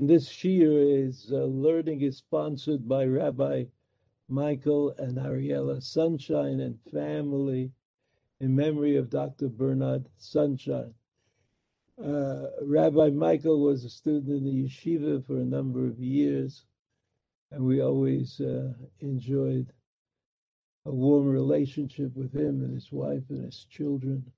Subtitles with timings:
[0.00, 3.66] This shiur is uh, learning is sponsored by Rabbi
[4.28, 7.70] Michael and Ariella Sunshine and family
[8.40, 9.48] in memory of Dr.
[9.48, 10.92] Bernard Sunshine.
[11.96, 16.66] Uh, Rabbi Michael was a student in the yeshiva for a number of years,
[17.52, 19.72] and we always uh, enjoyed
[20.86, 24.32] a warm relationship with him and his wife and his children.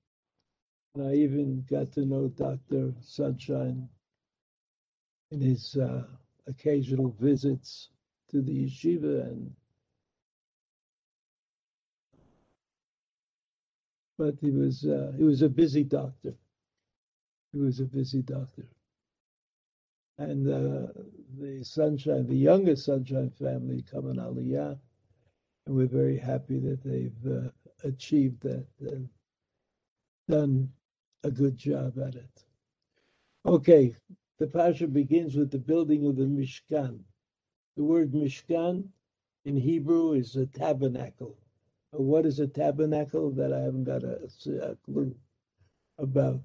[0.93, 2.93] And I even got to know Dr.
[3.01, 3.89] Sunshine
[5.31, 6.03] in his uh,
[6.47, 7.89] occasional visits
[8.29, 9.53] to the yeshiva and
[14.17, 16.33] but he was uh, he was a busy doctor.
[17.53, 18.65] He was a busy doctor,
[20.17, 20.91] and uh,
[21.39, 24.77] the Sunshine, the youngest Sunshine family, come in Aliyah,
[25.65, 27.49] and we're very happy that they've uh,
[27.83, 29.07] achieved that and
[30.27, 30.71] done
[31.23, 32.43] a good job at it.
[33.45, 33.95] Okay,
[34.39, 36.99] the Pasha begins with the building of the Mishkan.
[37.75, 38.89] The word Mishkan
[39.45, 41.37] in Hebrew is a tabernacle.
[41.91, 44.29] What is a tabernacle that I haven't got a,
[44.61, 45.15] a clue
[45.97, 46.43] about?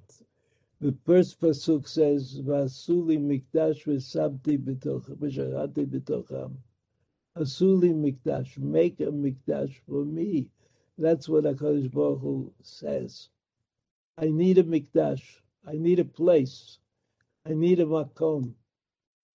[0.81, 6.57] The first pasuk says, "Vasuli mikdash v'sabti b'tocham."
[7.37, 10.51] Asuli mikdash, make a mikdash for me.
[10.99, 13.29] That's what Hakadosh Baruch Hu says.
[14.19, 15.41] I need a mikdash.
[15.65, 16.79] I need a place.
[17.47, 18.55] I need a makom.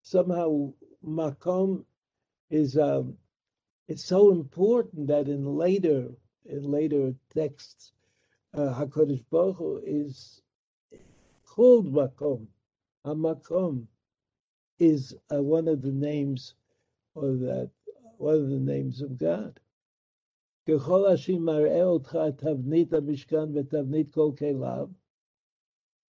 [0.02, 0.74] Somehow,
[1.06, 1.84] makom
[2.50, 3.18] is um,
[3.88, 6.10] it's so important that in later
[6.46, 7.92] in later texts,
[8.54, 10.42] uh, Hakadosh Baruch Hu is
[11.46, 12.48] called makom.
[13.06, 13.88] A makom
[14.80, 16.54] is uh, one of the names
[17.16, 17.70] of that
[18.18, 19.60] one of the names of God.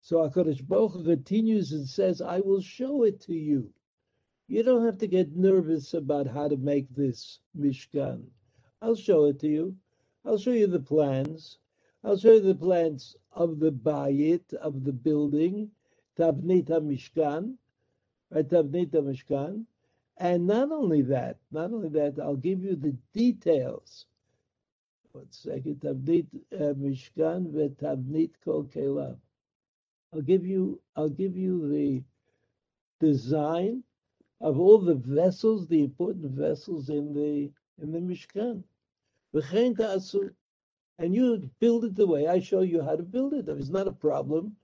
[0.07, 3.73] So HaKadosh Baruch continues and says, I will show it to you.
[4.47, 8.23] You don't have to get nervous about how to make this Mishkan.
[8.81, 9.75] I'll show it to you.
[10.23, 11.57] I'll show you the plans.
[12.05, 15.71] I'll show you the plans of the bayit, of the building,
[16.17, 17.57] Tavnit HaMishkan,
[18.29, 19.65] right, Tavnit HaMishkan.
[20.15, 24.05] And not only that, not only that, I'll give you the details.
[25.11, 29.17] One second, Tavnit uh, Mishkan ve'Tavnit Kol Kelav.
[30.13, 32.03] I'll give you I'll give you the
[32.99, 33.83] design
[34.39, 37.51] of all the vessels, the important vessels in the
[37.81, 38.63] in the Mishkan.
[40.99, 43.49] And you build it the way I show you how to build it.
[43.49, 44.55] It's not a problem.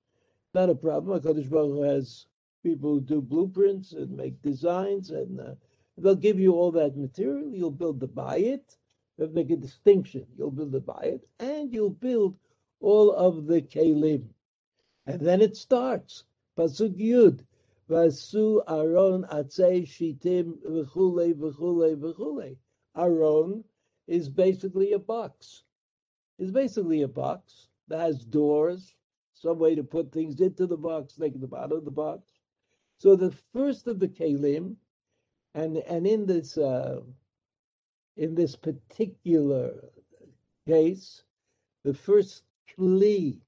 [0.53, 1.19] Not a problem.
[1.19, 2.25] HaKadosh Baruch has
[2.63, 5.55] people who do blueprints and make designs, and uh,
[5.97, 7.51] they'll give you all that material.
[7.53, 8.77] You'll build the bayit.
[9.17, 10.25] They'll make a distinction.
[10.37, 12.35] You'll build the bayit, and you'll build
[12.79, 14.29] all of the kelim.
[15.05, 16.23] And then it starts.
[16.57, 17.45] Pasuk Yud.
[17.89, 22.57] Vasu Aron Atzei Shitim v'chule v'chule v'chule.
[22.95, 23.63] Aron
[24.07, 25.63] is basically a box.
[26.39, 28.95] It's basically a box that has doors,
[29.33, 32.31] some way to put things into the box, take them out of the box.
[32.97, 34.75] So the first of the kelim,
[35.53, 37.01] and and in this uh,
[38.15, 39.89] in this particular
[40.65, 41.23] case,
[41.83, 43.41] the first kli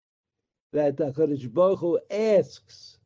[0.75, 2.99] that Hakadosh Baruch Hu asks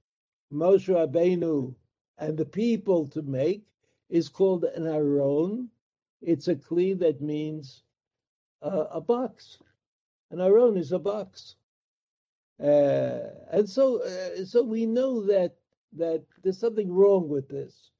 [0.52, 1.75] Moshe Rabbeinu
[2.18, 3.63] and the people to make
[4.09, 5.69] is called an aron.
[6.19, 7.84] It's a kli that means
[8.63, 9.59] uh, a box.
[10.31, 11.57] An aron is a box,
[12.59, 13.19] uh,
[13.52, 15.56] and so uh, so we know that
[15.94, 17.91] that there's something wrong with this.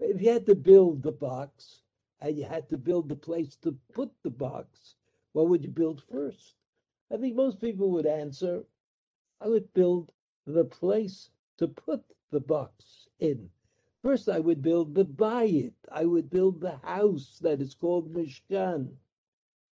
[0.00, 1.82] If you had to build the box
[2.20, 4.96] and you had to build the place to put the box,
[5.34, 6.56] what would you build first?
[7.12, 8.64] I think most people would answer
[9.44, 10.10] I would build
[10.46, 11.28] the place
[11.58, 13.50] to put the box in.
[14.02, 15.74] First, I would build the bayit.
[15.92, 18.96] I would build the house that is called Mishkan.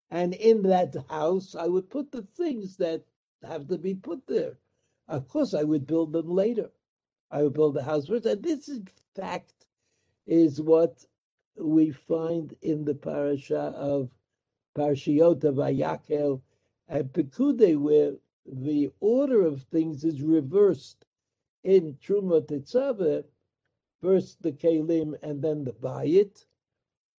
[0.09, 3.03] And in that house, I would put the things that
[3.43, 4.56] have to be put there.
[5.09, 6.71] Of course, I would build them later.
[7.33, 8.27] I would build the house first.
[8.27, 9.66] And this, in fact,
[10.28, 11.04] is what
[11.57, 14.10] we find in the parasha of
[14.77, 16.41] Parshiot of Vayakel
[16.89, 18.12] and Pekude, where
[18.53, 21.04] the order of things is reversed
[21.65, 23.25] in Truma Tetzaveh,
[24.01, 26.45] first the Kalim and then the Bayit,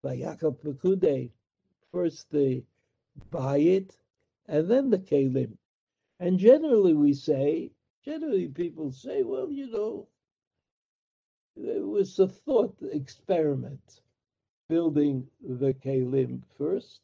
[0.05, 1.31] Vayakal Pekude,
[1.93, 2.62] first the
[3.31, 3.96] Bayit
[4.46, 5.56] and then the Kalim.
[6.20, 7.73] And generally we say,
[8.05, 10.08] generally people say, well, you know,
[11.56, 14.02] it was a thought experiment,
[14.69, 17.00] building the Kalim first.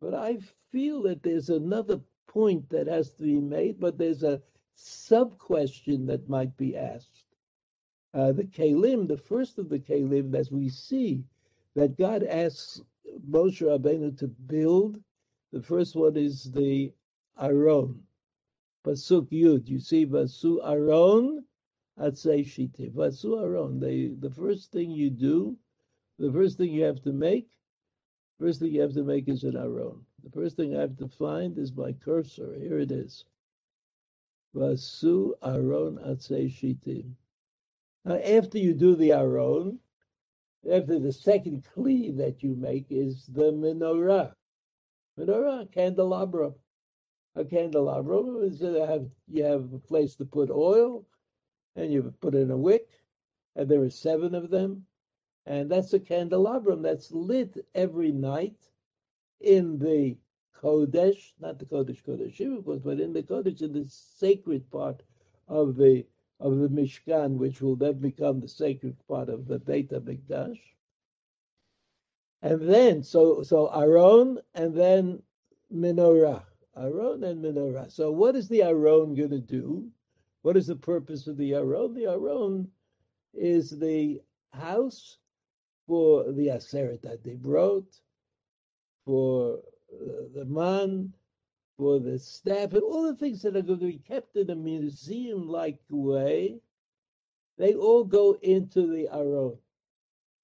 [0.00, 0.38] But I
[0.70, 4.40] feel that there's another point that has to be made, but there's a
[4.76, 7.26] sub question that might be asked.
[8.14, 11.24] Uh, the Kalim, the first of the Kalim, as we see
[11.74, 12.80] that God asks
[13.28, 15.02] Moshe Rabbeinu to build,
[15.52, 16.92] the first one is the
[17.40, 18.00] Aron.
[18.84, 21.44] Pasuk Yud, you see Vasu Aron,
[21.98, 22.92] Atzei Shiti.
[22.92, 25.56] Vasu Aron, the, the first thing you do,
[26.18, 27.48] the first thing you have to make,
[28.38, 30.06] first thing you have to make is an Aron.
[30.22, 32.54] The first thing I have to find is my cursor.
[32.54, 33.24] Here it is.
[34.54, 37.16] Vasu Aron Atzei Shitim.
[38.04, 39.80] Now, after you do the Aron,
[40.70, 44.34] after the second kli that you make is the menorah.
[45.18, 46.54] Menorah, candelabra.
[47.34, 51.06] A candelabra is that have you have a place to put oil,
[51.76, 52.88] and you put in a wick,
[53.56, 54.86] and there are seven of them,
[55.46, 58.69] and that's a candelabrum that's lit every night
[59.40, 60.16] in the
[60.56, 65.02] Kodesh, not the Kodesh Kodeshim, of course, but in the Kodesh, in the sacred part
[65.48, 66.06] of the
[66.38, 70.58] of the Mishkan, which will then become the sacred part of the Beit HaMikdash.
[72.42, 75.22] And then, so so Aron, and then
[75.72, 76.44] Menorah.
[76.76, 77.90] Aron and Menorah.
[77.90, 79.90] So what is the Aron going to do?
[80.42, 81.94] What is the purpose of the Aron?
[81.94, 82.70] The Aron
[83.34, 84.22] is the
[84.52, 85.18] house
[85.86, 88.00] for the Aseret Adibrot,
[89.04, 89.58] for
[89.92, 91.12] uh, the man,
[91.76, 94.54] for the staff, and all the things that are going to be kept in a
[94.54, 96.60] museum-like way,
[97.58, 99.56] they all go into the Aron.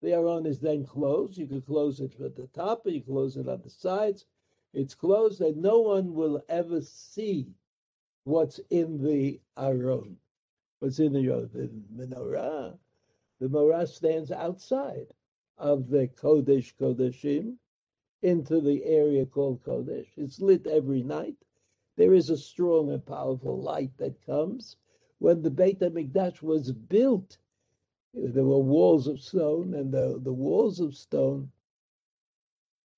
[0.03, 1.38] The Aron is then closed.
[1.38, 4.26] You can close it at the top, and you close it on the sides.
[4.75, 7.55] It's closed, and no one will ever see
[8.25, 10.17] what's in the Aron.
[10.81, 11.23] What's in the,
[11.53, 12.76] the menorah?
[13.41, 15.06] The menorah stands outside
[15.56, 17.56] of the Kodesh Kodeshim,
[18.22, 20.08] into the area called Kodesh.
[20.16, 21.36] It's lit every night.
[21.96, 24.76] There is a strong and powerful light that comes.
[25.18, 27.38] When the Beit HaMikdash was built,
[28.12, 31.50] there were walls of stone, and the, the walls of stone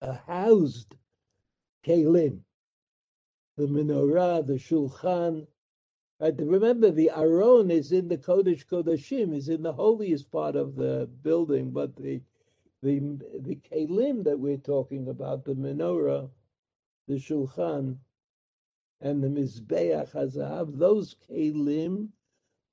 [0.02, 0.94] uh, housed
[1.84, 2.40] Kalim,
[3.56, 5.46] the menorah, the shulchan.
[6.20, 6.34] Right?
[6.38, 11.08] Remember, the Aron is in the Kodesh Kodeshim, is in the holiest part of the
[11.22, 12.20] building, but the
[12.82, 13.00] the
[13.40, 16.30] the kalim that we're talking about, the menorah,
[17.06, 17.96] the shulchan,
[19.00, 22.08] and the mizbeach hazahav, those kalim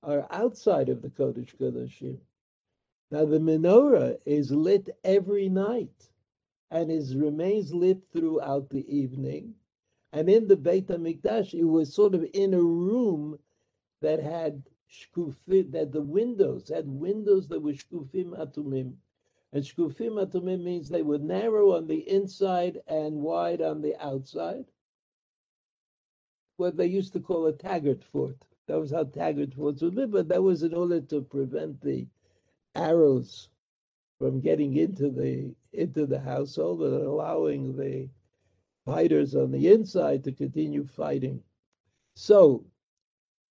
[0.03, 2.19] are outside of the kodesh kodeshim.
[3.11, 6.09] Now the menorah is lit every night,
[6.69, 9.55] and is remains lit throughout the evening.
[10.13, 13.37] And in the Beit Hamikdash, it was sort of in a room
[14.01, 18.93] that had shkufim, that the windows had windows that were shkufim atumim
[19.55, 24.65] and shkufim atumim means they were narrow on the inside and wide on the outside.
[26.57, 28.35] What they used to call a taggart fort.
[28.67, 32.05] That was how taggart forts would be, but that was in order to prevent the
[32.75, 33.47] arrows
[34.19, 38.09] from getting into the into the household and allowing the
[38.85, 41.41] fighters on the inside to continue fighting.
[42.17, 42.65] So,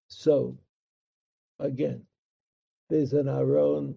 [0.08, 0.58] so
[1.58, 2.04] again,
[2.90, 3.94] there's an Aron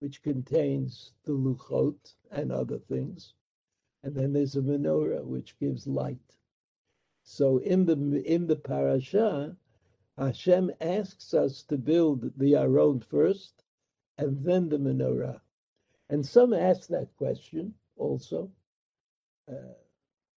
[0.00, 3.34] which contains the luchot and other things.
[4.02, 6.36] And then there's a menorah which gives light.
[7.22, 9.56] So in the in the parasha,
[10.16, 13.64] Hashem asks us to build the Aron first,
[14.16, 15.40] and then the menorah.
[16.08, 18.50] And some ask that question also.
[19.48, 19.74] Uh,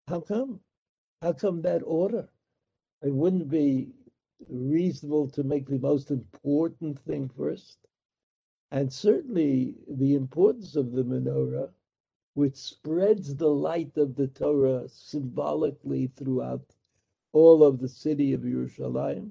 [0.09, 0.61] how come?
[1.23, 2.29] How come that order?
[3.03, 3.93] It wouldn't be
[4.49, 7.79] reasonable to make the most important thing first.
[8.71, 11.71] And certainly the importance of the menorah,
[12.35, 16.75] which spreads the light of the Torah symbolically throughout
[17.33, 19.31] all of the city of Yerushalayim,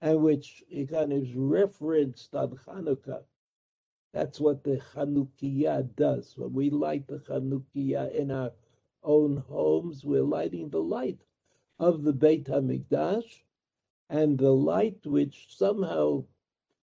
[0.00, 3.24] and which of is referenced on Hanukkah.
[4.12, 6.36] That's what the Chanukiah does.
[6.38, 8.52] When we light the Chanukiah in our
[9.02, 11.24] own homes, we're lighting the light
[11.78, 13.42] of the Beit HaMikdash,
[14.08, 16.24] and the light which somehow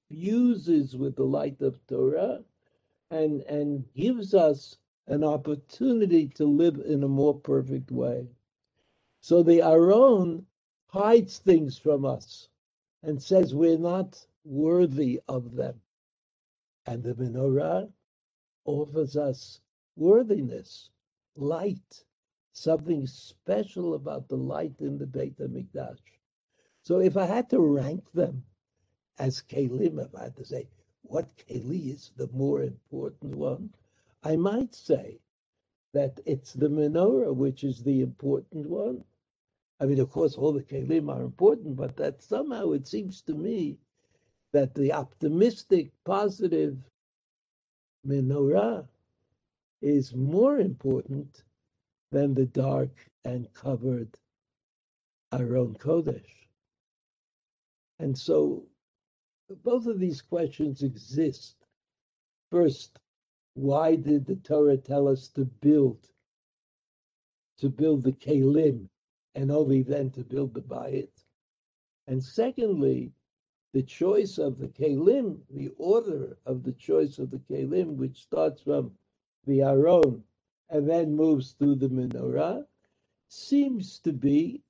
[0.09, 2.43] fuses with the light of Torah
[3.11, 8.27] and, and gives us an opportunity to live in a more perfect way.
[9.21, 10.45] So the Aron
[10.87, 12.49] hides things from us
[13.03, 15.79] and says we're not worthy of them.
[16.85, 17.91] And the menorah
[18.65, 19.59] offers us
[19.95, 20.89] worthiness,
[21.35, 22.03] light,
[22.53, 25.99] something special about the light in the Beit HaMikdash.
[26.83, 28.43] So if I had to rank them,
[29.19, 30.67] as Kalim, if I had to say,
[31.03, 33.73] what Kali is the more important one,
[34.23, 35.19] I might say
[35.93, 39.03] that it's the menorah which is the important one.
[39.79, 43.33] I mean, of course, all the Kalim are important, but that somehow it seems to
[43.33, 43.77] me
[44.51, 46.77] that the optimistic, positive
[48.05, 48.87] menorah
[49.81, 51.43] is more important
[52.11, 52.89] than the dark
[53.25, 54.17] and covered
[55.31, 56.47] Aron Kodesh.
[57.99, 58.65] And so
[59.55, 61.55] both of these questions exist.
[62.51, 62.99] First,
[63.53, 66.09] why did the Torah tell us to build,
[67.57, 68.89] to build the kelim,
[69.35, 71.09] and only then to build the Bayit?
[72.07, 73.11] And secondly,
[73.73, 78.61] the choice of the kelim, the order of the choice of the kelim, which starts
[78.61, 78.91] from
[79.45, 80.23] the Aron
[80.69, 82.65] and then moves through the menorah,
[83.29, 84.61] seems to be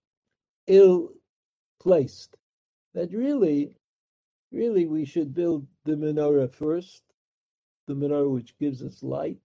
[0.68, 1.14] ill
[1.80, 2.38] placed.
[2.94, 3.77] That really,
[4.52, 7.04] really, we should build the menorah first,
[7.88, 9.42] the menorah which gives us light,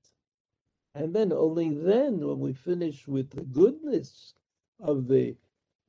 [0.94, 4.34] and then only then, when we finish with the goodness
[4.80, 5.36] of the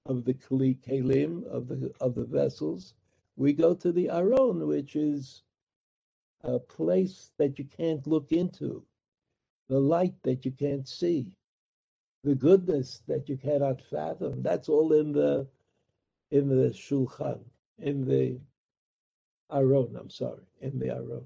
[0.06, 2.94] of the kli kalim of the of the vessels,
[3.36, 5.44] we go to the aron, which is
[6.44, 8.84] a place that you can't look into
[9.70, 11.32] the light that you can't see,
[12.24, 14.42] the goodness that you cannot fathom.
[14.44, 15.48] That's all in the
[16.32, 17.40] in the shulchan,
[17.80, 18.40] in the
[19.54, 19.96] aron.
[20.00, 21.26] I'm sorry, in the aron.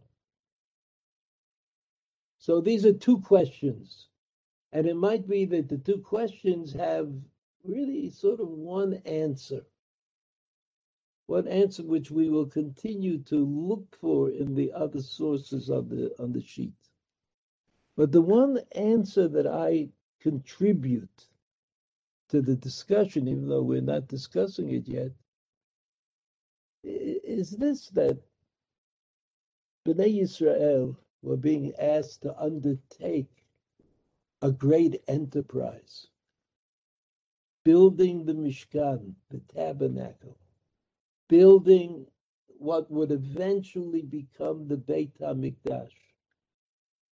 [2.39, 4.09] So these are two questions,
[4.71, 7.11] and it might be that the two questions have
[7.63, 9.61] really sort of one answer.
[11.27, 16.13] One answer which we will continue to look for in the other sources on the
[16.19, 16.73] on the sheet.
[17.97, 19.89] But the one answer that I
[20.21, 21.27] contribute
[22.29, 25.11] to the discussion, even though we're not discussing it yet,
[27.27, 28.17] is this that
[29.85, 33.43] Bnei Israel were being asked to undertake
[34.41, 36.07] a great enterprise,
[37.65, 40.37] building the Mishkan, the tabernacle,
[41.29, 42.07] building
[42.47, 45.93] what would eventually become the Beit HaMikdash.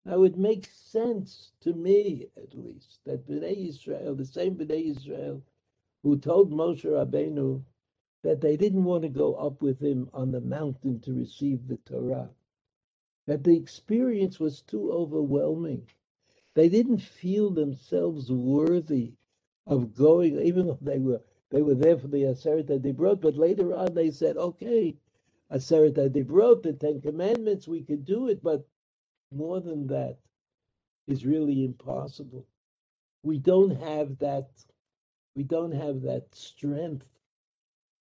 [0.05, 5.43] Now it makes sense to me, at least, that Bnei Israel, the same Bnei Israel,
[6.03, 7.63] who told Moshe Rabbeinu
[8.23, 11.77] that they didn't want to go up with him on the mountain to receive the
[11.77, 12.29] Torah,
[13.27, 15.87] that the experience was too overwhelming.
[16.53, 19.13] They didn't feel themselves worthy
[19.67, 23.75] of going, even though they were they were there for the Aseret Dibrot, but later
[23.75, 24.95] on they said, okay,
[25.51, 28.65] Aseret Dibrot, the Ten Commandments, we could do it, but
[29.31, 30.17] more than that
[31.07, 32.47] is really impossible.
[33.23, 34.49] We don't have that,
[35.35, 37.05] we don't have that strength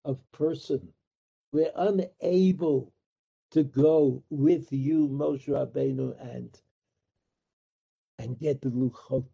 [0.05, 0.93] of person.
[1.53, 2.93] We're unable
[3.53, 6.51] to go with you, Moshe Rabbeinu, and
[8.19, 9.25] and get the luchot,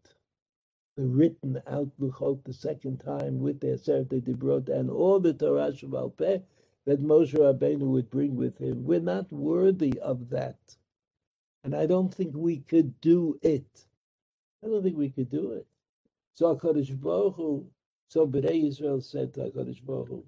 [0.96, 5.72] the written out luchot the second time with the Aseret Dibrot and all the Torah
[5.72, 6.40] Shebe'al Peh
[6.86, 8.84] that Moshe Rabbeinu would bring with him.
[8.84, 10.58] We're not worthy of that.
[11.64, 13.86] And I don't think we could do it.
[14.64, 15.66] I don't think we could do it.
[16.34, 17.66] So HaKadosh Baruch Hu,
[18.08, 20.24] so Bnei Israel said to HaKadosh Baruch Hu,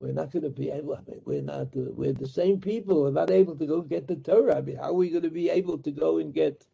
[0.00, 3.02] we're not going to be able, I mean, we're not, uh, we're the same people,
[3.02, 4.58] we're not able to go get the Torah.
[4.58, 6.66] I mean, how are we going to be able to go and get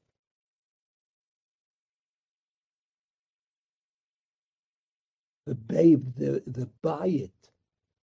[5.46, 7.32] the babe, the, the bayit,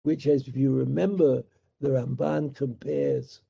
[0.04, 1.42] which, as if you remember,
[1.80, 3.42] the Ramban compares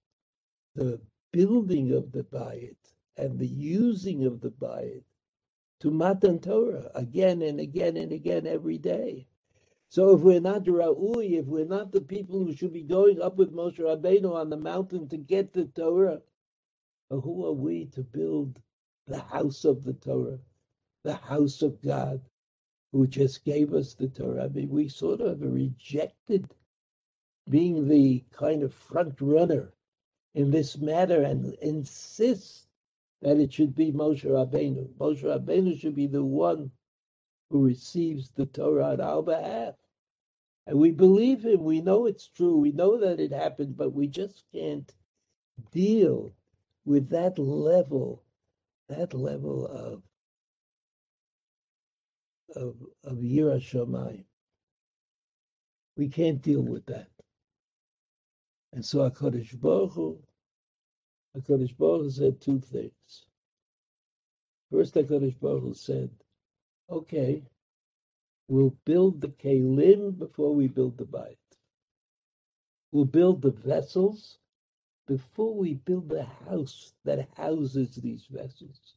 [0.74, 1.00] the
[1.32, 2.76] building of the bayit
[3.16, 5.02] and the using of the bayit
[5.80, 9.26] to Matan Torah again and again and again every day.
[9.90, 13.22] So if we're not the Ra'ui, if we're not the people who should be going
[13.22, 16.20] up with Moshe Rabbeinu on the mountain to get the Torah,
[17.08, 18.60] who are we to build
[19.06, 20.38] the house of the Torah,
[21.04, 22.20] the house of God,
[22.92, 24.44] who just gave us the Torah?
[24.44, 26.54] I mean, we sort of rejected
[27.48, 29.72] being the kind of front runner
[30.34, 32.68] in this matter and insist
[33.22, 34.86] that it should be Moshe Rabbeinu.
[34.98, 36.70] Moshe Rabbeinu should be the one
[37.50, 39.74] who receives the Torah on our behalf.
[40.66, 41.64] And we believe him.
[41.64, 42.58] We know it's true.
[42.58, 44.92] We know that it happened, but we just can't
[45.72, 46.32] deal
[46.84, 48.22] with that level,
[48.88, 50.02] that level of
[52.54, 54.24] of of Yira Shamayim.
[55.96, 57.08] We can't deal with that.
[58.72, 60.18] And so HaKadosh Baruch Hu,
[61.36, 63.26] HaKadosh Baruch Hu said two things.
[64.70, 66.10] First, HaKadosh Baruch Hu said,
[66.90, 67.42] okay,
[68.48, 71.38] we'll build the Kalim before we build the Bayit.
[72.92, 74.38] We'll build the vessels
[75.06, 78.96] before we build the house that houses these vessels.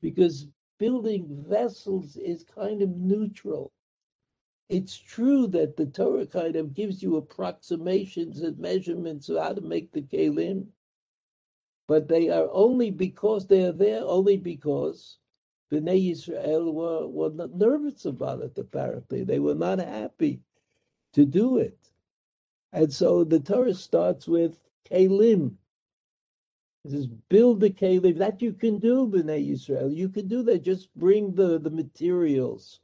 [0.00, 0.46] Because
[0.78, 3.72] building vessels is kind of neutral.
[4.68, 9.60] it's true that the Torah kind of gives you approximations and measurements of how to
[9.60, 10.68] make the kelim,
[11.88, 15.18] but they are only because they are there, only because
[15.72, 19.24] Bnei Israel were, were nervous about it, apparently.
[19.24, 20.42] They were not happy
[21.14, 21.78] to do it.
[22.72, 24.58] And so the Torah starts with
[24.90, 25.56] kelim.
[26.84, 28.18] It says, build the kelim.
[28.18, 29.90] That you can do, Bnei Israel.
[29.90, 30.62] You can do that.
[30.62, 32.80] Just bring the, the materials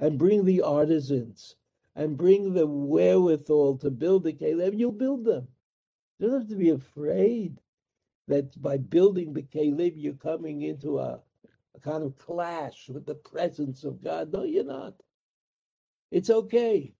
[0.00, 1.56] and bring the artisans
[1.94, 4.78] and bring the wherewithal to build the kelim.
[4.78, 5.46] You'll build them.
[6.18, 7.60] You don't have to be afraid
[8.28, 11.20] that by building the kelim, you're coming into a,
[11.74, 14.32] a kind of clash with the presence of God.
[14.32, 14.94] No, you're not.
[16.10, 16.94] It's okay.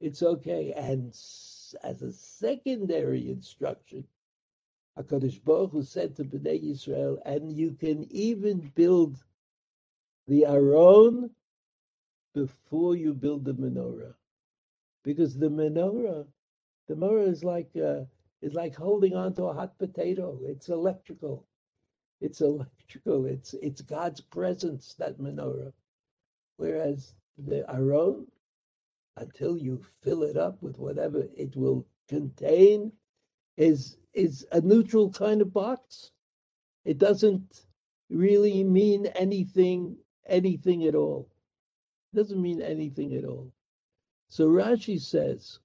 [0.00, 0.72] It's okay.
[0.76, 1.08] And
[1.82, 4.04] as a secondary instruction,
[4.98, 9.16] HaKadosh Baruch Hu said to Bnei Israel, and you can even build
[10.28, 11.30] the Aron
[12.34, 14.14] before you build the menorah.
[15.02, 16.26] Because the menorah,
[16.88, 18.04] the menorah is like uh,
[18.42, 20.38] is like holding on to a hot potato.
[20.42, 21.46] It's electrical.
[22.22, 23.26] It's electrical.
[23.26, 25.72] It's it's God's presence, that menorah.
[26.56, 28.28] Whereas the Aron,
[29.16, 32.92] until you fill it up with whatever it will contain,
[33.56, 36.12] is is a neutral kind of box.
[36.84, 37.66] It doesn't
[38.08, 41.28] really mean anything anything at all.
[42.12, 43.52] It doesn't mean anything at all.
[44.28, 45.58] So Rashi says,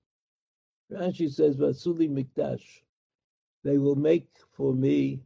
[0.91, 2.81] Rashi says, Vasuli Mikdash,
[3.63, 5.21] they will make for me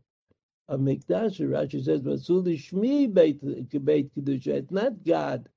[0.67, 1.39] a Mikdash.
[1.39, 3.41] Rashi says, Vasuli Shmi Beit
[4.15, 4.47] Kedusha.
[4.47, 5.49] It's not God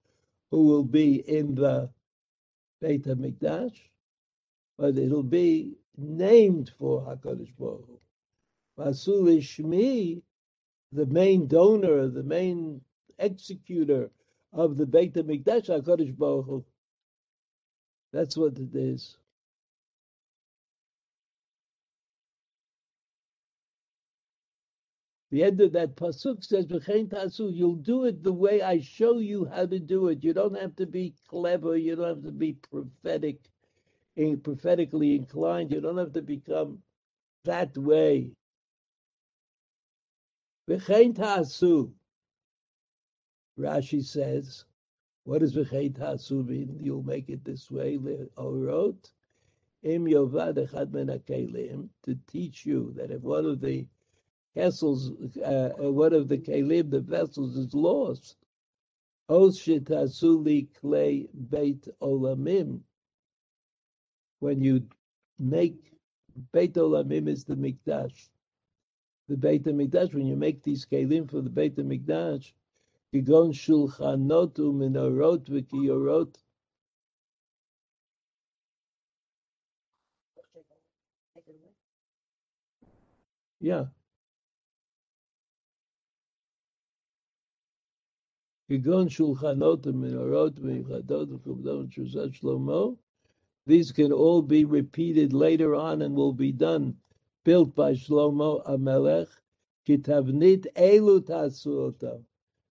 [0.51, 1.91] who will be in the
[2.81, 3.77] Beit HaMikdash,
[4.79, 8.01] but it'll be named for HaKadosh Baruch Hu.
[8.79, 10.23] Vasuli Shmi,
[10.93, 12.81] the main donor, the main
[13.19, 14.11] executor
[14.53, 16.65] of the Beit HaMikdash, HaKadosh Baruch Hu.
[18.13, 19.17] That's what it is.
[25.35, 29.47] The end of that pasuk says, tasu." You'll do it the way I show you
[29.47, 30.23] how to do it.
[30.23, 31.77] You don't have to be clever.
[31.77, 33.41] You don't have to be prophetic,
[34.45, 35.73] prophetically inclined.
[35.73, 36.85] You don't have to become
[37.43, 38.31] that way.
[40.69, 41.91] tasu.
[43.59, 44.65] Rashi says,
[45.25, 46.79] what does v'chein tasu mean?
[46.81, 47.99] You'll make it this way.
[47.99, 49.11] Orot
[49.83, 53.89] im yovad echad to teach you that if one of the
[54.56, 55.12] vessels,
[55.44, 58.36] uh, one of the kelim, the vessels is lost.
[59.30, 62.82] Os shetasuli clay beit olamim.
[64.40, 64.88] When you
[65.38, 65.94] make
[66.52, 68.30] beit olamim is the mikdash.
[69.28, 70.14] The beit mikdash.
[70.14, 72.52] When you make these kelim for the beit mikdash,
[73.14, 76.38] כגון שולחנות ומנורות וכיורות.
[83.62, 83.88] Yeah.
[88.67, 88.87] These
[93.93, 96.97] can all be repeated later on and will be done,
[97.45, 99.29] built by Shlomo HaMelech.
[99.87, 102.25] Kitavnit elu tasuotam.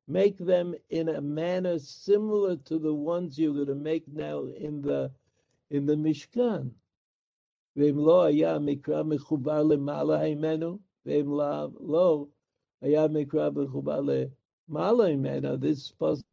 [0.08, 4.82] Make them in a manner similar to the ones you're going to make now in
[4.82, 5.12] the
[5.70, 6.72] in the Mishkan.
[7.76, 11.32] ואם לא היה מקרא מחובר למעלה הימנו, ואם
[11.80, 12.28] לא
[12.82, 13.08] היה
[14.74, 15.16] Malay
[15.58, 16.24] this was.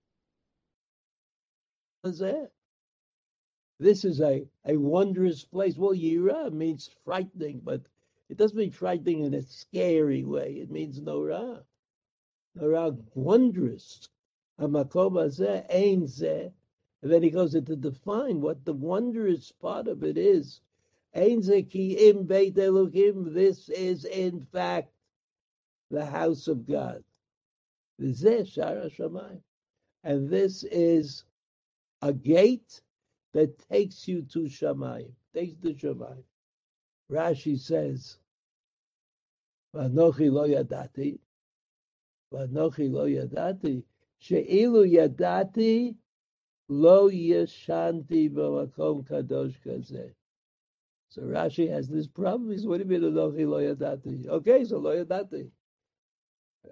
[3.79, 5.77] This is a, a wondrous place.
[5.77, 7.83] Well, Yira uh, means frightening, but
[8.31, 10.55] it doesn't mean frightening in a scary way.
[10.55, 11.63] It means Nora.
[12.55, 14.09] Nora, wondrous.
[14.59, 15.19] Hamakom
[15.69, 16.51] ain zeh.
[17.03, 20.61] And then he goes into define what the wondrous part of it is.
[21.15, 22.55] Ki im beit.
[22.55, 24.93] This is, in fact,
[25.91, 27.05] the house of God.
[28.01, 29.41] Shara
[30.05, 31.25] And this is
[32.03, 32.81] a gate
[33.33, 36.25] that takes you to Shamayim, takes the Shamayim.
[37.11, 38.19] Rashi says,
[39.75, 41.19] Vanochi lo yadati,
[42.33, 43.83] Vanochi lo yadati,
[44.19, 45.95] she'ilu yadati
[46.69, 50.15] lo yashanti b'makom kadosh kaze."
[51.09, 52.53] So Rashi has this problem.
[52.53, 54.27] He's, what do you mean, Anochi lo yadati?
[54.29, 55.51] Okay, so lo yadati.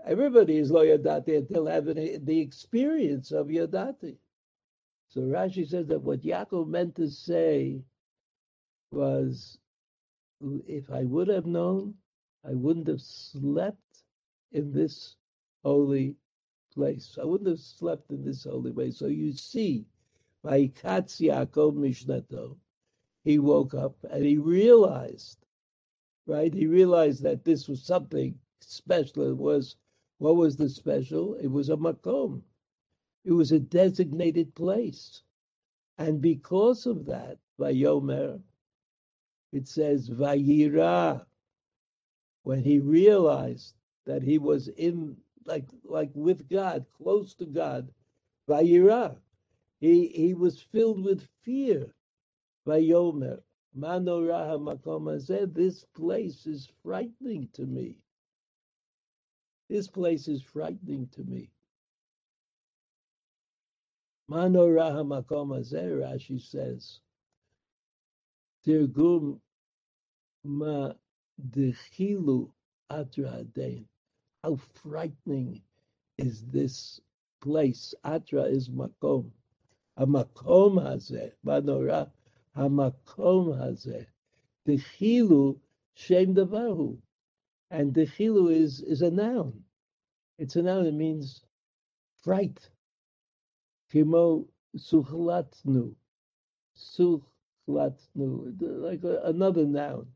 [0.05, 4.17] Everybody is lo yadati until having eh, the experience of yadati.
[5.09, 7.83] So Rashi says that what Yaakov meant to say
[8.91, 9.59] was,
[10.67, 11.95] if I would have known,
[12.45, 14.05] I wouldn't have slept
[14.53, 15.17] in this
[15.65, 16.17] holy
[16.75, 17.19] place.
[17.21, 18.99] I wouldn't have slept in this holy place.
[18.99, 19.87] So you see,
[20.45, 22.57] Vaikatz Yaakov Mishnato.
[23.25, 25.45] He woke up and he realized,
[26.27, 26.53] right?
[26.55, 29.31] He realized that this was something special.
[29.31, 29.77] It was,
[30.19, 31.35] what was the special?
[31.35, 32.43] It was a makom.
[33.25, 35.23] It was a designated place.
[35.99, 38.41] And because of that, Vayomer,
[39.53, 41.25] it says Vayira,
[42.43, 43.75] when he realized
[44.07, 47.91] that he was in like like with God, close to God,
[48.49, 49.17] Vayira.
[49.81, 51.95] He he was filled with fear.
[52.67, 53.43] Vayomer,
[53.77, 57.97] Manoraha Makom said, This place is frightening to me.
[59.69, 61.51] This place is frightening to me.
[64.31, 67.01] Manoraha Makom Rashi says,
[68.67, 69.41] Tirgum
[70.45, 70.93] ma
[71.51, 72.51] dechilu
[72.91, 73.85] atra adain.
[74.43, 75.63] How frightening
[76.17, 77.01] is this
[77.41, 77.95] place?
[78.05, 79.31] Atra is makom.
[79.97, 82.11] A Hamakom hazeh, manora,
[82.57, 84.07] hamakom hazeh.
[84.67, 85.59] Dechilu
[85.95, 86.99] shem davahu.
[87.71, 89.53] And dechilu is, is a noun.
[90.39, 91.45] It's a noun, it means
[92.23, 92.71] fright.
[93.91, 95.95] Kimo suchlatnu.
[96.75, 97.21] Such
[97.69, 100.07] latnu, like another noun.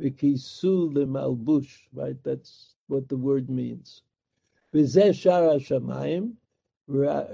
[0.00, 2.16] Vikisu lemalbush, right?
[2.22, 4.02] That's what the word means.
[4.74, 6.32] Vizeh shara shamayim.
[6.88, 7.24] Uh,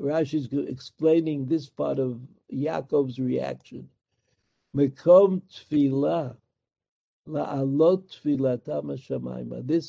[0.00, 2.20] Rashi is explaining this part of
[2.52, 3.88] Yaakov's reaction.
[4.76, 6.36] Mekom tefillah,
[7.28, 7.42] this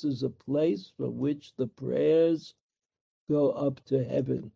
[0.04, 2.54] is a place from which the prayers
[3.30, 4.52] go up to heaven.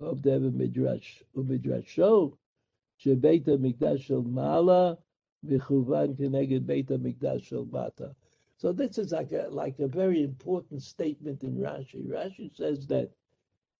[0.00, 2.36] Of the heaven, midrash umidrasho.
[3.02, 4.98] Shebeit hamikdash shel mala
[5.46, 8.14] v'chuvan keneged beit hamikdash shel mata.
[8.58, 12.06] So this is like a like a very important statement in Rashi.
[12.06, 13.10] Rashi says that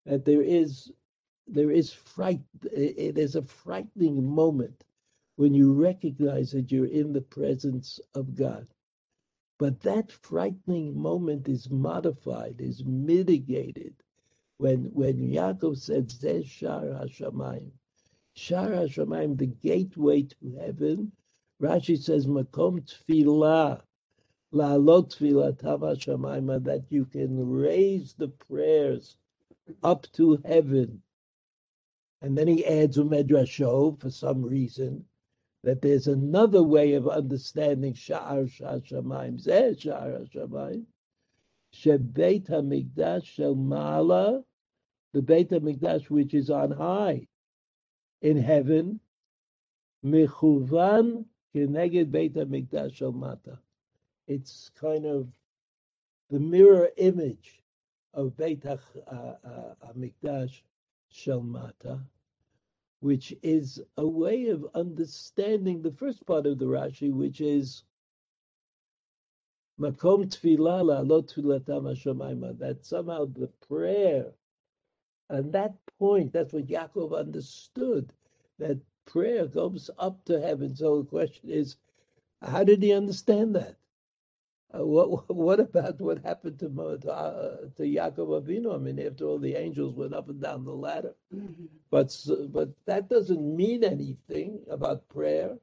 [0.07, 0.91] that there is
[1.47, 2.41] there is fright.
[2.75, 4.85] Eh, eh, there's a frightening moment
[5.39, 8.67] when you recognize that you're in the presence of God.
[9.57, 13.95] But that frightening moment is modified, is mitigated
[14.57, 17.71] when when Yaakov said Zeh Shar Hashamayim.
[18.35, 21.13] Shar HaShamayim, the gateway to heaven.
[21.63, 23.83] Rashi says, Makom Tfilah,
[24.53, 29.17] La'alot Tfilatam HaShamayim, that you can raise the prayers
[29.85, 31.01] up to heaven.
[32.23, 35.05] And then he adds a for some reason
[35.65, 39.45] that there's another way of understanding Sha'ar Shashamayim.
[39.45, 40.85] Zeh Sha'ar Hashamayim.
[41.75, 44.45] Shebeit HaMikdash Shel
[45.13, 47.27] the Beit HaMikdash which is on high
[48.23, 49.01] in heaven,
[50.05, 53.59] mechuvan keneged Beit HaMikdash Shel Mata.
[54.27, 55.29] It's kind of
[56.31, 57.63] the mirror image
[58.15, 60.47] of Beit HaMikdash uh, uh, uh,
[61.11, 62.01] Shel Mata,
[63.01, 67.85] which is a way of understanding the first part of the Rashi, which is
[69.81, 74.33] Makom Tfilatam HaShamayim, that somehow the prayer
[75.31, 78.13] and that point, that's what Yaakov understood,
[78.59, 80.75] that prayer goes up to heaven.
[80.75, 81.77] So the question is,
[82.43, 83.77] how did he understand that?
[84.75, 88.75] Uh, what what about what happened to to, uh, to Yaakov Avinu?
[88.75, 91.67] I mean, after all, the angels went up and down the ladder, mm-hmm.
[91.91, 92.15] but
[92.51, 95.57] but that doesn't mean anything about prayer.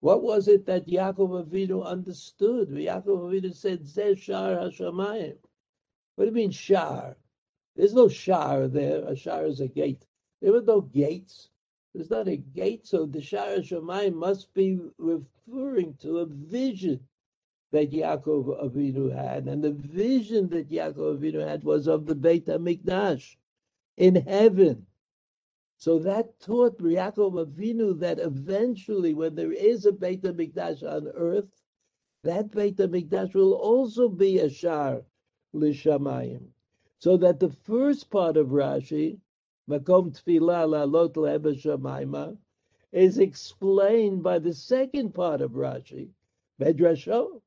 [0.00, 2.68] What was it that Yaakov Avinu understood?
[2.68, 5.38] Yaakov Avinu said, "Zeh shar hashamayim."
[6.16, 7.16] What do you mean shar?
[7.76, 9.04] There's no shar there.
[9.06, 10.04] A shar is a gate.
[10.42, 11.48] There were no gates.
[11.94, 17.06] There's not a gate, so the Shar Shemayim must be referring to a vision
[17.72, 22.46] that Yaakov Avinu had, and the vision that Yaakov Avinu had was of the Beit
[22.46, 23.36] Hamikdash
[23.96, 24.86] in heaven.
[25.78, 31.48] So that taught Yaakov Avinu that eventually, when there is a Beit Hamikdash on earth,
[32.24, 35.02] that Beit Hamikdash will also be a Shar
[35.54, 36.42] Lishamayim.
[36.98, 39.18] So that the first part of Rashi,
[39.68, 42.36] Makom Tfilah La'alot Le'eba
[42.92, 46.10] is explained by the second part of Rashi,
[46.60, 47.40] Medrasho.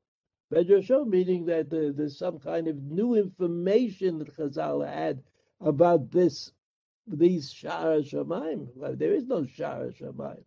[0.54, 5.24] Medrasho meaning that there's some kind of new information that Chazal had
[5.60, 6.52] about this,
[7.08, 8.68] these Shara Shemaim.
[8.76, 10.44] Well, there is no Shara Shemaim.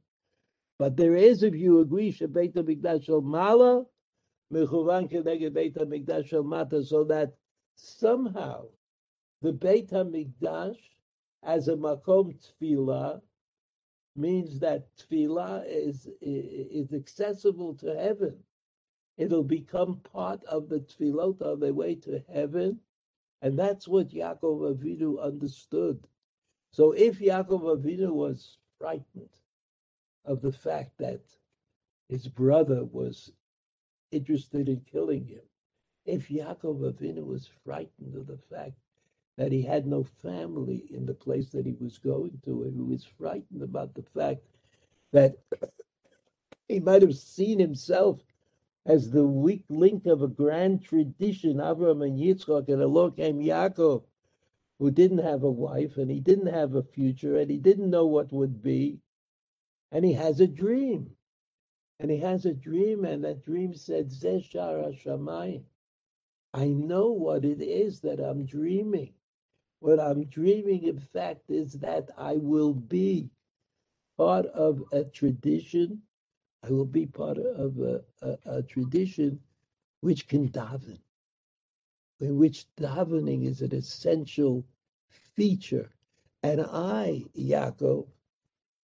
[0.78, 3.84] But there is, if you agree, Shebeit HaMikdash Mala,
[4.52, 7.34] Mechuvan Keneged Beit HaMikdash Mata, so that
[7.74, 8.66] somehow
[9.42, 10.78] the Beit HaMikdash
[11.42, 13.20] as a Makom Tfilah
[14.14, 18.36] means that Tfilah is, is accessible to heaven.
[19.18, 22.78] It'll become part of the Tfilot on the way to heaven.
[23.42, 26.06] And that's what Yaakov Avinu understood.
[26.70, 29.30] So if Yaakov Avinu was frightened
[30.24, 31.20] of the fact that
[32.08, 33.32] his brother was
[34.12, 35.42] interested in killing him,
[36.06, 38.78] if Yaakov Avinu was frightened of the fact
[39.36, 42.82] that he had no family in the place that he was going to, and he
[42.82, 44.42] was frightened about the fact
[45.10, 45.38] that
[46.68, 48.20] he might have seen himself
[48.88, 54.02] as the weak link of a grand tradition, Avram and Yitzchak, and along came Yaakov,
[54.80, 58.06] who didn't have a wife, and he didn't have a future, and he didn't know
[58.06, 59.00] what would be,
[59.92, 61.10] and he has a dream.
[62.00, 65.64] And he has a dream, and that dream said, Zeshar Hashamayim.
[66.54, 69.14] I know what it is that I'm dreaming.
[69.80, 73.30] What I'm dreaming, in fact, is that I will be
[74.16, 76.02] part of a tradition.
[76.64, 79.40] I will be part of a, a, a tradition
[80.00, 80.98] which can daven,
[82.20, 84.64] in which davening is an essential
[85.36, 85.90] feature.
[86.42, 88.06] And I, Yaakov,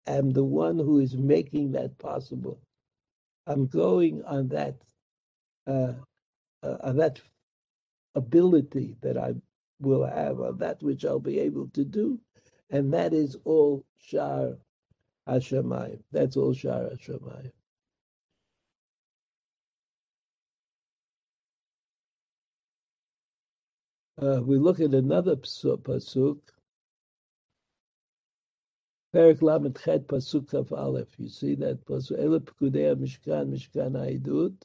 [0.07, 2.59] am the one who is making that possible.
[3.47, 4.75] I'm going on that
[5.67, 5.93] uh,
[6.61, 7.19] uh, on that
[8.15, 9.33] ability that I
[9.81, 12.19] will have, on that which I'll be able to do,
[12.69, 14.57] and that is all Shar
[15.27, 15.99] Hashemayim.
[16.11, 17.51] That's all Shar Hashemayim.
[24.21, 26.39] Uh, we look at another pasuk,
[29.13, 31.19] Perik Lamed Chet Pasuk Kaf Aleph.
[31.19, 32.17] You see that pasuk?
[32.19, 34.55] Ele Pekudei Mishkan Mishkan Haidut.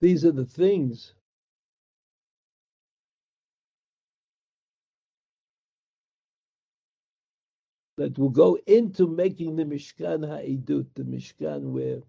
[0.00, 1.12] These are the things
[7.98, 12.00] that will go into making the Mishkan Ha'idut, the Mishkan where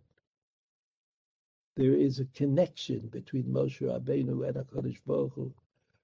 [1.76, 5.54] there is a connection between Moshe Rabbeinu and HaKadosh Baruch Hu.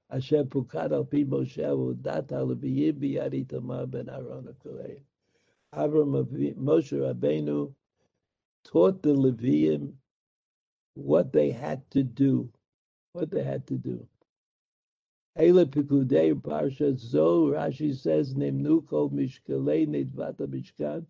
[0.10, 5.01] Asher pukad al pi Moshe udat al biyim biyad Itamar ben Aaron HaKohen.
[5.73, 7.73] Avram Moshe Rabbeinu
[8.63, 9.93] taught the Leviim
[10.93, 12.49] what they had to do,
[13.12, 14.08] what they had to do.
[15.38, 21.06] Eile Pikudei Parsha Zo, Rashi says, Nemnu Kol Mishkalei Nedvata Mishkan.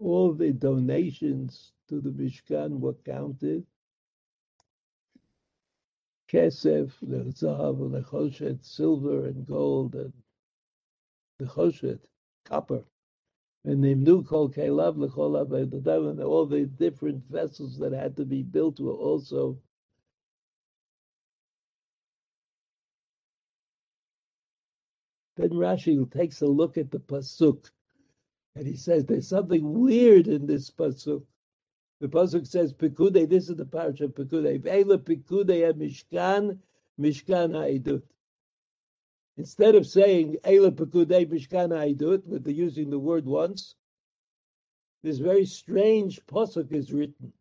[0.00, 3.66] All the donations to the Mishkan were counted.
[6.28, 10.12] Kesef, Zahav, the Choshet, silver and gold, and
[11.38, 12.00] the Choshet,
[12.44, 12.84] copper.
[13.64, 18.80] And Nimnu Kol Kelav, Lecholav, and all the different vessels that had to be built
[18.80, 19.58] were also
[25.36, 27.70] Then Rashi takes a look at the pasuk,
[28.56, 31.22] and he says there's something weird in this pasuk.
[32.00, 33.28] The pasuk says Pekude.
[33.28, 34.62] This is the parasha of Pekude.
[34.62, 36.58] Ve'ela Pekude Mishkan
[37.00, 38.02] Mishkan Ha'idut.
[39.36, 43.74] Instead of saying Eila Pekude Mishkan Ha'idut, with the using the word once,
[45.02, 47.32] this very strange pasuk is written,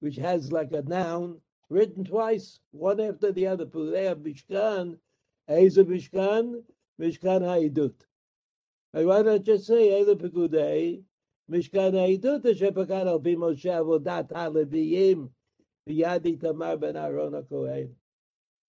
[0.00, 3.66] which has like a noun written twice, one after the other.
[3.66, 4.96] Pekudei Mishkan,
[5.50, 6.62] Eza Mishkan,
[6.98, 8.07] Mishkan Ha'idut
[8.91, 11.03] Why not just say Eila Pekudei
[11.49, 15.29] Mishkan Ha'idut Asher Pekad Al Pi Moshe Avodat HaLeviyim
[15.89, 17.89] V'Yadi Tamar Ben Aaron HaKohen.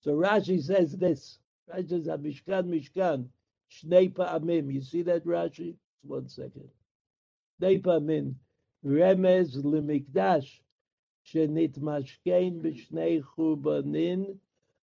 [0.00, 1.38] So Rashi says this.
[1.72, 3.28] Rashi says Mishkan Mishkan
[3.70, 4.72] Shnei Pa'amim.
[4.72, 5.76] You see that Rashi?
[6.02, 6.68] One second.
[7.60, 8.34] Shnei Pa'amim.
[8.84, 10.60] Remez Lemikdash
[11.24, 14.24] שנתמשכן בשני חורבנין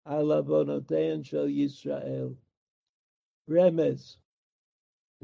[0.04, 2.28] על עוונותיהן של ישראל.
[3.50, 4.16] Remez.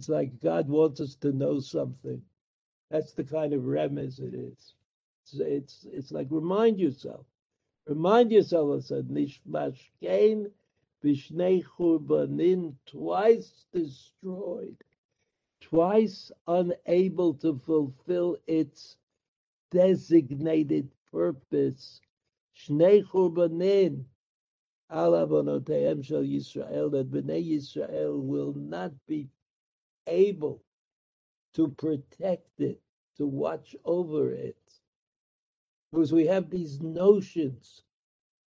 [0.02, 2.24] it's like God wants us to know something.
[2.90, 4.74] That's the kind of remez it is.
[5.22, 7.28] It's, it's, it's like remind yourself.
[7.86, 10.50] Remind yourself of said Nishmashkein
[11.04, 14.76] Bishnei Churbanin twice destroyed,
[15.60, 18.98] twice unable to fulfill its
[19.70, 22.02] designated purpose.
[22.58, 24.06] Shnei Churbanin
[24.92, 29.30] Alavonoteim Shel Yisrael, that Bnei Yisrael will not be
[30.08, 30.64] able
[31.56, 32.82] to protect it,
[33.18, 34.58] to watch over it.
[35.92, 37.84] Because we have these notions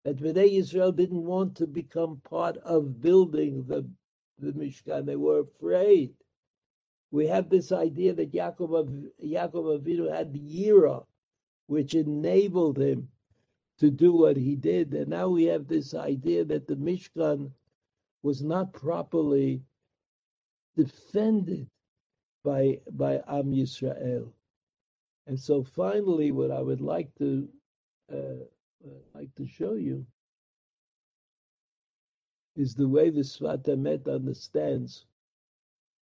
[0.05, 3.87] that Bnei Israel didn't want to become part of building the,
[4.39, 5.05] the Mishkan.
[5.05, 6.13] They were afraid.
[7.11, 11.05] We have this idea that Yaakov, Yaakov Avinu had the Yira,
[11.67, 13.09] which enabled him
[13.79, 14.93] to do what he did.
[14.93, 17.51] And now we have this idea that the Mishkan
[18.23, 19.61] was not properly
[20.75, 21.67] defended
[22.43, 24.31] by by Am Yisrael.
[25.27, 27.49] And so finally, what I would like to
[28.11, 28.45] uh,
[29.13, 30.05] like to show you
[32.55, 35.05] is the way the Sfat Emet understands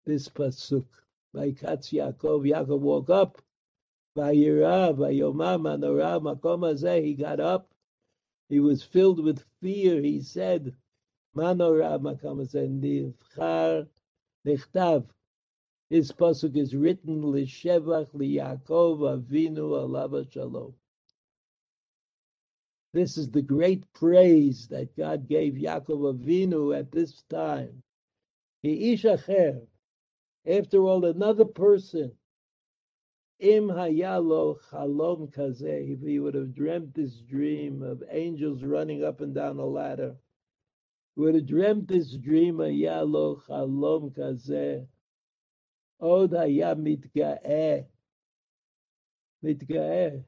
[0.04, 0.86] this pasuk.
[1.32, 3.40] By Vaikatz Yaakov, Yaakov woke up.
[4.14, 7.70] Vayira, Vayomar, Manorah, Makom Hazeh, he got up.
[8.50, 10.02] He was filled with fear.
[10.02, 10.74] He said,
[11.34, 13.88] Manorah, Makom Hazeh,
[14.46, 15.06] Nechtav.
[15.90, 20.74] His pasuk is written, L'shevach Yaakov Avinu Alav Shalom.
[22.94, 27.82] This is the great praise that God gave Yaakov Avinu at this time.
[28.62, 29.66] He ishacher.
[30.46, 32.12] After all, another person,
[33.38, 39.20] im hayalo chalom kazeh, if he would have dreamt this dream of angels running up
[39.20, 40.16] and down a ladder,
[41.16, 44.86] would have dreamt this dream hayalo chalom kazeh,
[46.00, 47.86] od haya mitgaeh,
[49.44, 50.24] mitgaeh,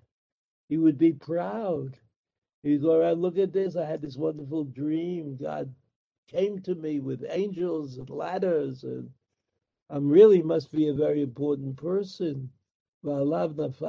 [0.68, 1.96] he would be proud.
[2.62, 5.36] He'd go around, look at this, I had this wonderful dream.
[5.36, 5.74] God
[6.28, 9.10] came to me with angels and ladders and
[9.90, 12.50] I'm really must be a very important person.
[13.02, 13.80] But Yaakov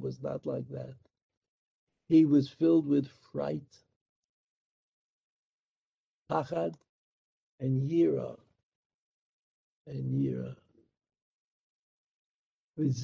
[0.00, 0.94] was not like that.
[2.08, 3.82] He was filled with fright,
[6.30, 6.74] pachad,
[7.60, 8.36] and yira,
[9.86, 10.56] and yira.
[12.78, 12.94] And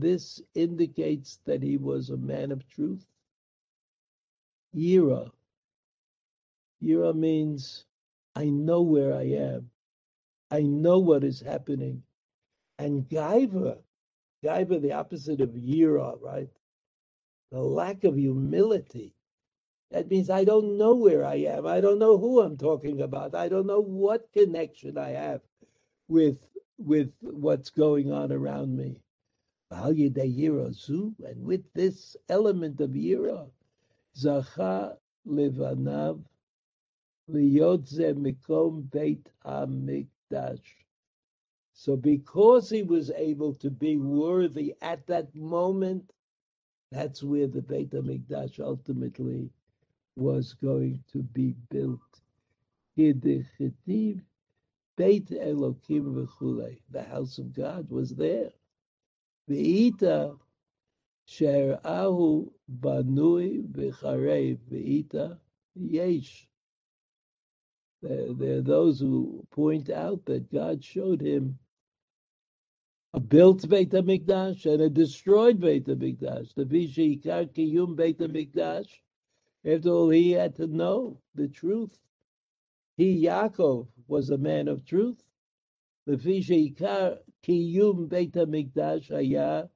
[0.00, 3.06] this indicates that he was a man of truth.
[4.76, 5.30] Yira.
[6.82, 7.84] Yira means
[8.34, 9.70] I know where I am.
[10.50, 12.02] I know what is happening.
[12.78, 13.78] And Gaiva,
[14.44, 16.50] Gaiva, the opposite of Yira, right?
[17.52, 19.15] The lack of humility.
[19.90, 21.66] That means I don't know where I am.
[21.66, 23.34] I don't know who I'm talking about.
[23.34, 25.42] I don't know what connection I have
[26.08, 26.46] with
[26.78, 29.00] with what's going on around me.
[29.70, 29.96] And
[31.44, 33.50] with this element of Yira,
[34.16, 34.96] Zacha
[35.26, 36.22] Levanav
[37.30, 39.28] Liyotze Mikom Beit.
[41.74, 46.12] So because he was able to be worthy at that moment,
[46.92, 49.50] that's where the Beit HaMikdash ultimately
[50.16, 52.00] was going to be built.
[52.96, 53.20] Beit
[55.30, 56.78] Elokim v'chulei.
[56.90, 58.50] The house of God was there.
[59.48, 60.38] V'ita
[61.84, 62.50] ahu
[62.80, 65.38] banui v'charei v'ita
[65.74, 66.48] yesh.
[68.02, 71.58] There, are those who point out that God showed him
[73.12, 76.54] a built Beit HaMikdash and a destroyed Beit HaMikdash.
[76.54, 78.88] The Vishikar Kiyum Beit HaMikdash.
[79.66, 81.98] After all, he had to know the truth.
[82.96, 85.22] He, Yaakov, was a man of truth.
[86.06, 89.68] The Kiyum Beit HaMikdash Haya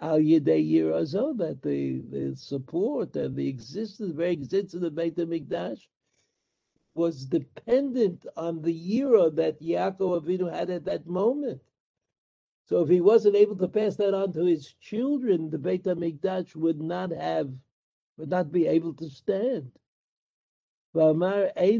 [0.00, 5.16] Al Yedei Yirazo, that the, the support and the existence, very existence of the Beit
[5.16, 5.86] HaMikdash
[6.94, 11.62] was dependent on the yira that Yaakov Avinu had at that moment.
[12.66, 16.54] So if he wasn't able to pass that on to his children, the Beit HaMikdash
[16.54, 17.52] would not have,
[18.16, 19.70] would not be able to stand.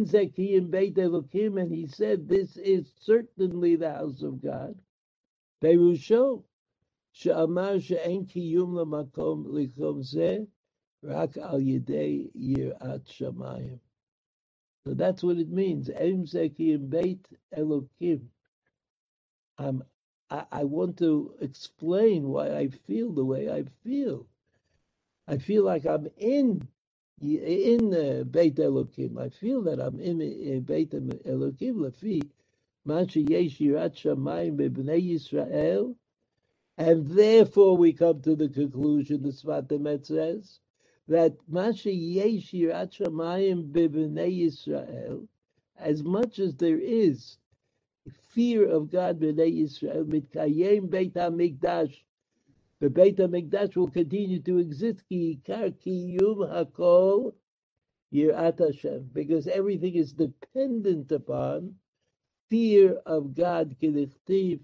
[0.07, 4.75] Zekiyim and he said, this is certainly the house of God.
[5.63, 5.69] So
[14.95, 15.91] that's what it means.
[15.91, 18.23] Em Zekim Beit Elokim.
[19.59, 19.85] Um,
[20.31, 24.27] I want to explain why I feel the way I feel.
[25.29, 26.69] I feel like I'm in
[27.21, 29.19] in uh, Beit Elokim.
[29.19, 31.77] I feel that I'm in, in Beit Elokim.
[31.77, 32.23] Lefi
[32.87, 35.95] Mashi Yesh Yirat Shamayim B'Bnei Yisrael.
[36.77, 40.59] And therefore we come to the conclusion, the Sfat Emet says,
[41.09, 45.29] that Mashi Yeshir Shamayim B'Bnei Yisrael,
[45.79, 47.39] as much as there is
[48.31, 51.97] fear of God B'nei Yisrael, Mitkayem Beit HaMikdash,
[52.85, 57.33] the Beit HaMikdash will continue to exist, Ki HaKol
[58.13, 61.77] Hashem, because everything is dependent upon
[62.51, 64.61] fear of God, Kedichtiv,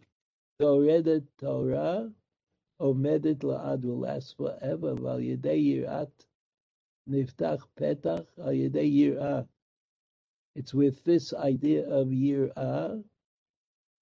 [0.61, 2.13] Toredet Torah,
[2.79, 6.13] Omedet La'ad will last forever, Val Yedei Yirat
[7.09, 9.49] Niftach Petach al Yir'ah.
[10.55, 13.03] It's with this idea of Yir'ah,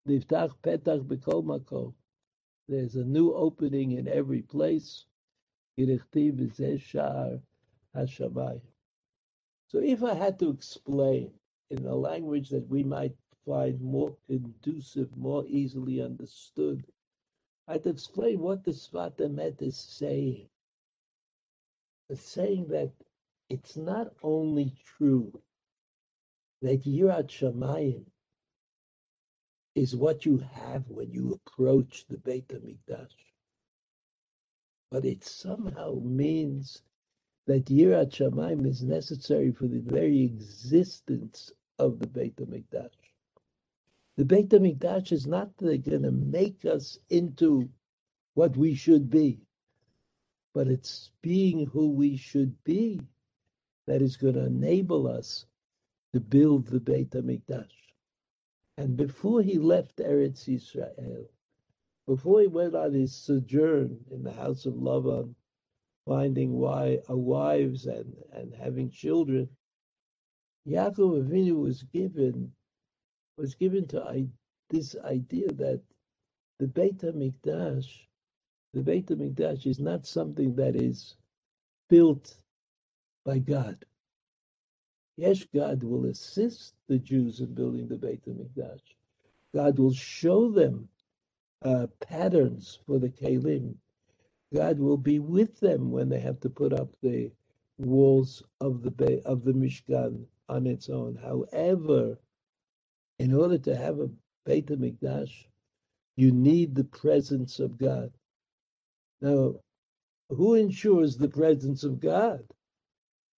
[0.08, 1.94] Niftach Petach B'kol Makom.
[2.68, 5.06] There's a new opening in every place.
[5.76, 5.84] So
[9.80, 11.32] if I had to explain
[11.70, 13.16] in a language that we might
[13.46, 16.84] find more conducive, more easily understood,
[17.68, 20.48] I'd explain what the Sfat Emet is saying.
[22.10, 22.92] It's saying that
[23.50, 25.32] it's not only true
[26.62, 28.04] that Yirat Shamayim
[29.74, 33.12] is what you have when you approach the Beit HaMikdash,
[34.90, 36.82] but it somehow means
[37.46, 42.90] that Yirat Shamayim is necessary for the very existence of the Beit HaMikdash.
[44.16, 47.68] The Beit HaMikdash is not going to make us into
[48.34, 49.40] what we should be,
[50.54, 53.00] but it's being who we should be
[53.86, 55.46] that is going to enable us
[56.12, 57.87] to build the Beit HaMikdash.
[58.78, 61.26] And before he left Eretz Yisrael,
[62.06, 65.34] before he went on his sojourn in the house of Lavan,
[66.06, 69.48] finding why, uh, wives and, and having children,
[70.64, 72.52] Yaakov Avinu was given
[73.36, 74.28] was given to I,
[74.70, 75.82] this idea that
[76.60, 78.06] the Beit HaMikdash,
[78.74, 81.16] the Beit HaMikdash is not something that is
[81.88, 82.36] built
[83.24, 83.84] by God.
[85.18, 88.82] Yes, God will assist the Jews in building the Beit HaMikdash.
[89.52, 90.88] God will show them
[91.62, 93.74] uh, patterns for the Kalim.
[94.54, 97.32] God will be with them when they have to put up the
[97.78, 101.16] walls of the of the Mishkan on its own.
[101.16, 102.16] However,
[103.18, 104.10] in order to have a
[104.46, 105.32] Beit HaMikdash,
[106.16, 108.12] you need the presence of God.
[109.20, 109.56] Now,
[110.30, 112.44] who ensures the presence of God?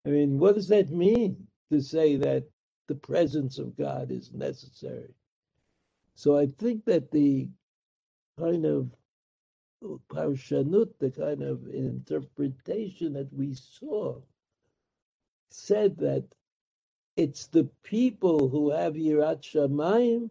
[0.07, 2.45] I mean, what does that mean to say that
[2.89, 5.15] the presence of God is necessary?
[6.15, 7.49] So I think that the
[8.39, 8.91] kind of
[9.85, 14.21] uh, parshanut, the kind of interpretation that we saw,
[15.51, 16.25] said that
[17.17, 20.31] it's the people who have Yirat Shamayim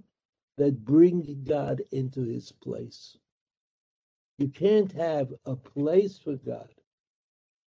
[0.57, 3.17] that bring God into his place.
[4.39, 6.69] You can't have a place for God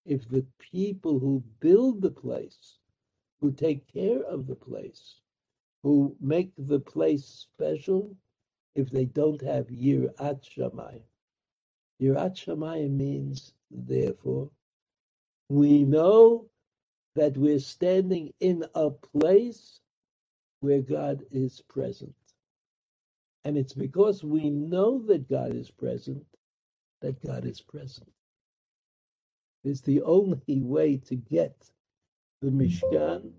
[0.06, 2.78] if the people who build the place,
[3.42, 5.16] who take care of the place,
[5.82, 8.16] who make the place special,
[8.76, 11.02] if they don't have Yirat Shamayim.
[12.00, 14.50] Yirat Shamayim means, therefore,
[15.50, 16.46] we know
[17.16, 19.80] that we're standing in a place
[20.60, 22.14] where God is present.
[23.44, 26.24] And it's because we know that God is present
[27.02, 28.08] that God is present.
[29.64, 31.54] It's the only way to get
[32.42, 33.32] the Mishkan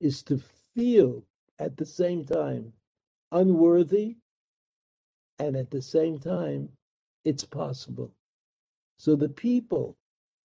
[0.00, 0.38] is to
[0.74, 1.24] feel
[1.58, 2.72] at the same time
[3.32, 4.16] unworthy
[5.40, 6.68] and at the same time
[7.24, 8.12] it's possible.
[8.98, 9.96] So the people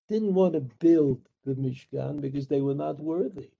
[0.10, 3.52] didn't want to build the Mishkan because they were not worthy.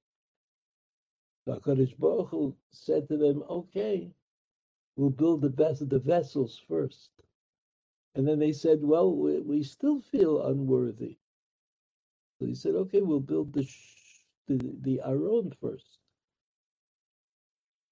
[1.46, 4.12] So HaKadosh Baruch Hu said to them, okay,
[4.98, 7.12] we'll build the best the vessels first.
[8.16, 11.18] And then they said, well, we, we still feel unworthy.
[12.42, 13.70] So he said, okay, we'll build the,
[14.50, 16.00] the, the Aron first.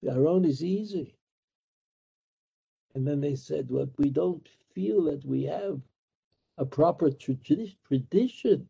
[0.02, 1.16] The Aron is easy.
[2.94, 5.80] And then they said, well, we don't feel that we have
[6.58, 8.68] a proper tradition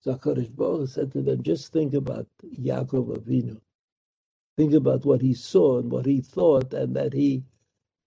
[0.00, 3.60] so HaKadosh said to them, just think about Yaakov Avinu.
[4.56, 7.44] Think about what he saw and what he thought, and that he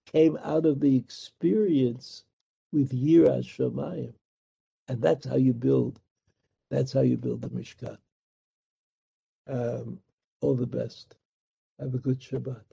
[0.05, 2.25] came out of the experience
[2.73, 4.13] with Yiras Shamayim.
[4.87, 5.99] And that's how you build.
[6.73, 7.97] That's how you build the Mishkan.
[9.47, 9.99] Um,
[10.41, 11.15] all the best.
[11.79, 12.63] Have a good Shabbat.